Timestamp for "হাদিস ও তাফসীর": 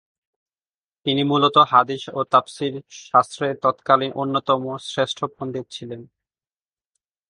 1.71-2.73